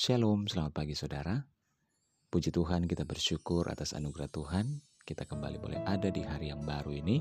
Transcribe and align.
Shalom, 0.00 0.48
selamat 0.48 0.72
pagi 0.72 0.96
saudara. 0.96 1.36
Puji 2.32 2.48
Tuhan 2.48 2.88
kita 2.88 3.04
bersyukur 3.04 3.68
atas 3.68 3.92
anugerah 3.92 4.32
Tuhan. 4.32 4.80
Kita 5.04 5.28
kembali 5.28 5.60
boleh 5.60 5.76
ada 5.84 6.08
di 6.08 6.24
hari 6.24 6.48
yang 6.48 6.64
baru 6.64 6.88
ini. 7.04 7.20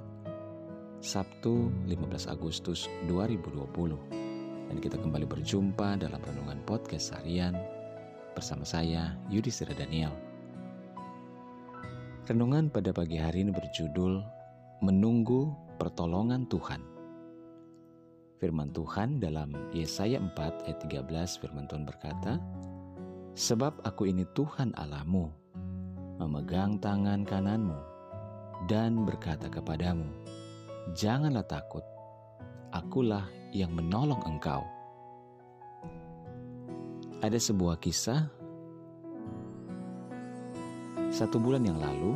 Sabtu 1.03 1.67
15 1.91 2.31
Agustus 2.31 2.87
2020. 3.11 4.71
Dan 4.71 4.79
kita 4.79 4.95
kembali 4.95 5.27
berjumpa 5.27 5.99
dalam 5.99 6.23
Renungan 6.23 6.63
Podcast 6.63 7.19
Harian 7.19 7.51
bersama 8.31 8.63
saya 8.63 9.11
Yudhistira 9.27 9.75
Daniel. 9.75 10.15
Renungan 12.31 12.71
pada 12.71 12.95
pagi 12.95 13.19
hari 13.19 13.43
ini 13.43 13.51
berjudul 13.51 14.23
Menunggu 14.87 15.51
Pertolongan 15.75 16.47
Tuhan. 16.47 16.79
Firman 18.39 18.71
Tuhan 18.71 19.19
dalam 19.19 19.51
Yesaya 19.75 20.15
4 20.15 20.31
ayat 20.63 20.79
13 20.79 21.43
firman 21.43 21.67
Tuhan 21.67 21.83
berkata, 21.83 22.39
Sebab 23.37 23.85
aku 23.85 24.09
ini 24.09 24.25
Tuhan 24.33 24.73
Allahmu, 24.77 25.29
memegang 26.17 26.81
tangan 26.81 27.25
kananmu, 27.25 27.79
dan 28.65 29.05
berkata 29.05 29.47
kepadamu, 29.47 30.09
Janganlah 30.97 31.45
takut, 31.45 31.85
akulah 32.73 33.29
yang 33.53 33.73
menolong 33.73 34.21
engkau. 34.25 34.65
Ada 37.19 37.37
sebuah 37.37 37.77
kisah, 37.77 38.25
satu 41.09 41.37
bulan 41.37 41.65
yang 41.67 41.77
lalu, 41.77 42.15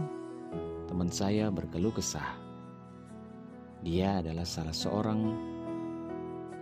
teman 0.89 1.09
saya 1.09 1.49
berkeluh 1.53 1.93
kesah. 1.93 2.39
Dia 3.83 4.23
adalah 4.23 4.47
salah 4.47 4.71
seorang 4.71 5.52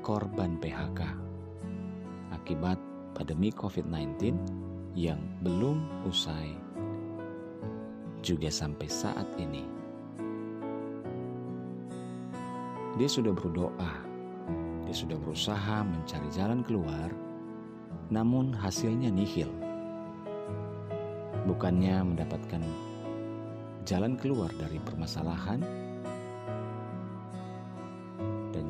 korban 0.01 0.57
PHK 0.57 1.01
akibat 2.33 2.90
pandemi 3.13 3.51
COVID-19 3.51 4.35
yang 4.95 5.19
belum 5.43 6.07
usai 6.07 6.55
juga 8.21 8.51
sampai 8.51 8.87
saat 8.87 9.27
ini. 9.39 9.65
Dia 12.99 13.09
sudah 13.09 13.33
berdoa, 13.33 13.93
dia 14.85 14.95
sudah 14.95 15.17
berusaha 15.17 15.81
mencari 15.81 16.29
jalan 16.29 16.61
keluar, 16.61 17.09
namun 18.13 18.51
hasilnya 18.51 19.09
nihil. 19.09 19.49
Bukannya 21.49 22.03
mendapatkan 22.05 22.61
jalan 23.87 24.13
keluar 24.19 24.53
dari 24.59 24.77
permasalahan, 24.83 25.63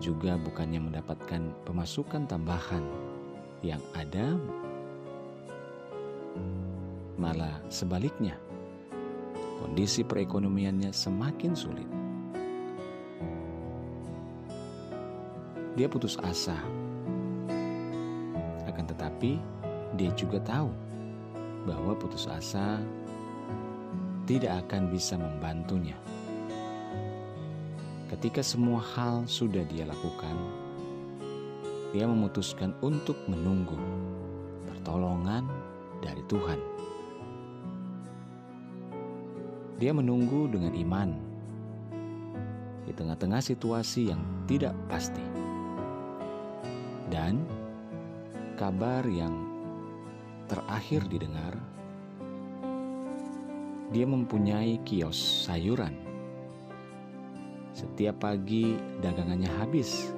juga 0.02 0.34
bukannya 0.42 0.82
mendapatkan 0.82 1.54
pemasukan 1.62 2.26
tambahan 2.26 2.82
yang 3.62 3.82
ada, 3.94 4.38
malah 7.22 7.62
sebaliknya, 7.70 8.34
kondisi 9.62 10.02
perekonomiannya 10.02 10.90
semakin 10.90 11.54
sulit. 11.54 11.90
Dia 15.78 15.88
putus 15.88 16.18
asa, 16.26 16.58
akan 18.66 18.86
tetapi 18.90 19.38
dia 19.96 20.12
juga 20.18 20.42
tahu 20.42 20.74
bahwa 21.70 21.94
putus 21.94 22.26
asa 22.26 22.82
tidak 24.26 24.66
akan 24.66 24.90
bisa 24.90 25.16
membantunya. 25.16 25.96
Ketika 28.10 28.44
semua 28.44 28.84
hal 28.84 29.24
sudah 29.30 29.64
dia 29.72 29.88
lakukan, 29.88 30.36
dia 31.92 32.08
memutuskan 32.08 32.72
untuk 32.80 33.20
menunggu 33.28 33.76
pertolongan 34.68 35.44
dari 36.00 36.24
Tuhan. 36.32 36.60
Dia 39.76 39.92
menunggu 39.92 40.48
dengan 40.48 40.72
iman 40.72 41.10
di 42.88 42.92
tengah-tengah 42.96 43.44
situasi 43.44 44.14
yang 44.14 44.24
tidak 44.48 44.72
pasti, 44.88 45.24
dan 47.12 47.44
kabar 48.56 49.04
yang 49.10 49.36
terakhir 50.48 51.04
didengar, 51.12 51.58
dia 53.92 54.08
mempunyai 54.08 54.80
kios 54.88 55.48
sayuran. 55.50 55.98
Setiap 57.72 58.22
pagi 58.22 58.78
dagangannya 59.02 59.50
habis 59.60 60.14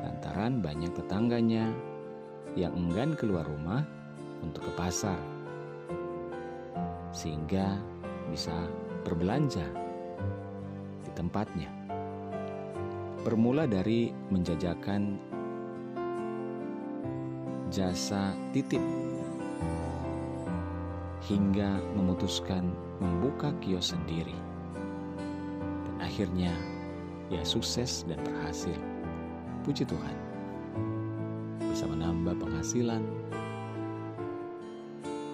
lantaran 0.00 0.64
banyak 0.64 0.92
tetangganya 0.96 1.70
yang 2.58 2.74
enggan 2.74 3.14
keluar 3.14 3.46
rumah 3.46 3.84
untuk 4.40 4.64
ke 4.66 4.72
pasar 4.74 5.18
sehingga 7.12 7.78
bisa 8.30 8.54
berbelanja 9.02 9.66
di 11.04 11.10
tempatnya. 11.12 11.70
Bermula 13.20 13.68
dari 13.68 14.08
menjajakan 14.32 15.20
jasa 17.68 18.32
titip 18.56 18.82
hingga 21.28 21.78
memutuskan 21.94 22.72
membuka 22.98 23.52
kios 23.60 23.92
sendiri 23.92 24.50
akhirnya 26.10 26.50
ia 27.30 27.46
sukses 27.46 28.02
dan 28.10 28.18
berhasil. 28.26 28.74
Puji 29.60 29.84
Tuhan, 29.84 30.16
bisa 31.68 31.84
menambah 31.84 32.32
penghasilan 32.40 33.04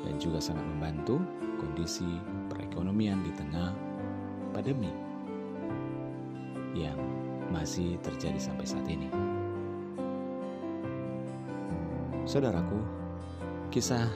dan 0.02 0.14
juga 0.18 0.42
sangat 0.42 0.66
membantu 0.66 1.22
kondisi 1.62 2.06
perekonomian 2.50 3.22
di 3.22 3.32
tengah 3.38 3.70
pandemi 4.50 4.90
yang 6.74 6.98
masih 7.54 7.96
terjadi 8.02 8.36
sampai 8.36 8.66
saat 8.66 8.86
ini. 8.90 9.08
Saudaraku, 12.26 12.82
kisah 13.70 14.10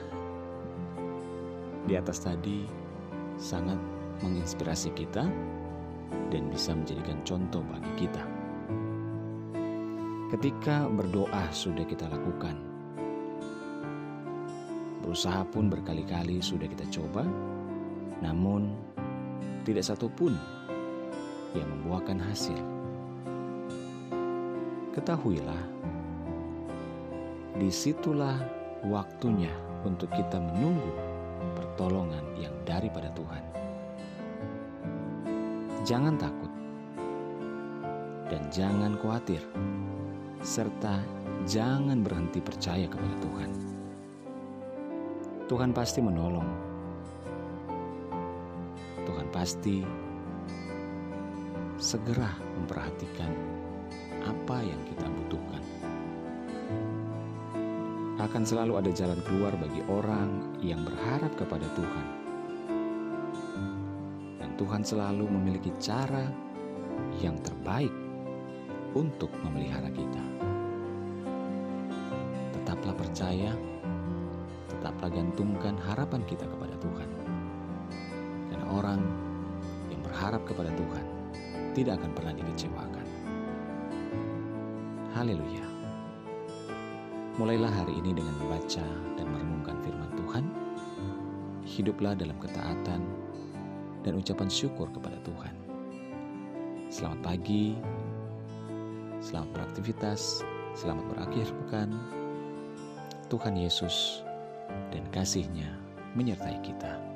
di 1.87 1.95
atas 1.95 2.19
tadi 2.19 2.67
sangat 3.39 3.79
menginspirasi 4.19 4.91
kita 4.91 5.23
dan 6.27 6.43
bisa 6.51 6.75
menjadikan 6.75 7.23
contoh 7.23 7.63
bagi 7.71 8.05
kita. 8.05 8.40
Ketika 10.31 10.87
berdoa 10.87 11.51
sudah 11.51 11.83
kita 11.83 12.07
lakukan, 12.07 12.55
berusaha 15.03 15.43
pun 15.51 15.67
berkali-kali 15.67 16.39
sudah 16.39 16.71
kita 16.71 16.87
coba, 16.87 17.27
namun 18.23 18.71
tidak 19.67 19.83
satu 19.83 20.07
pun 20.07 20.31
yang 21.51 21.67
membuahkan 21.67 22.15
hasil. 22.15 22.55
Ketahuilah, 24.95 25.63
di 27.59 27.67
situlah 27.67 28.39
waktunya 28.87 29.51
untuk 29.83 30.07
kita 30.15 30.39
menunggu 30.39 30.95
pertolongan 31.59 32.23
yang 32.39 32.55
daripada 32.63 33.11
Tuhan. 33.19 33.43
Jangan 35.83 36.15
takut 36.15 36.51
dan 38.31 38.47
jangan 38.47 38.95
khawatir, 38.95 39.43
serta 40.41 41.01
jangan 41.45 42.01
berhenti 42.01 42.41
percaya 42.41 42.85
kepada 42.85 43.15
Tuhan. 43.21 43.51
Tuhan 45.49 45.71
pasti 45.73 45.99
menolong. 46.01 46.49
Tuhan 49.05 49.27
pasti 49.33 49.81
segera 51.81 52.29
memperhatikan 52.61 53.31
apa 54.21 54.57
yang 54.61 54.81
kita 54.85 55.05
butuhkan. 55.09 55.63
Akan 58.21 58.45
selalu 58.45 58.77
ada 58.77 58.91
jalan 58.93 59.17
keluar 59.25 59.53
bagi 59.57 59.81
orang 59.89 60.57
yang 60.61 60.85
berharap 60.85 61.33
kepada 61.33 61.65
Tuhan 61.73 62.21
Tuhan 64.61 64.85
selalu 64.85 65.25
memiliki 65.25 65.73
cara 65.81 66.21
yang 67.17 67.33
terbaik 67.41 67.89
untuk 68.95 69.31
memelihara 69.43 69.87
kita. 69.91 70.23
Tetaplah 72.55 72.95
percaya, 72.95 73.51
tetaplah 74.67 75.09
gantungkan 75.11 75.75
harapan 75.79 76.21
kita 76.27 76.43
kepada 76.47 76.75
Tuhan. 76.79 77.09
Karena 78.51 78.65
orang 78.67 79.01
yang 79.87 80.01
berharap 80.03 80.43
kepada 80.43 80.71
Tuhan 80.75 81.05
tidak 81.71 82.03
akan 82.03 82.11
pernah 82.11 82.33
dikecewakan. 82.35 83.07
Haleluya. 85.15 85.65
Mulailah 87.39 87.71
hari 87.71 87.95
ini 88.03 88.11
dengan 88.11 88.35
membaca 88.43 88.83
dan 89.15 89.25
merenungkan 89.31 89.79
firman 89.79 90.11
Tuhan. 90.19 90.45
Hiduplah 91.63 92.13
dalam 92.19 92.35
ketaatan 92.43 93.01
dan 94.03 94.13
ucapan 94.19 94.49
syukur 94.51 94.91
kepada 94.91 95.15
Tuhan. 95.23 95.55
Selamat 96.91 97.23
pagi, 97.23 97.79
selamat 99.21 99.49
beraktivitas, 99.53 100.41
selamat 100.73 101.05
berakhir 101.13 101.47
pekan. 101.63 101.93
Tuhan 103.29 103.53
Yesus 103.53 104.25
kasihnya 105.13 105.77
menyertai 106.17 106.57
kita. 106.65 107.10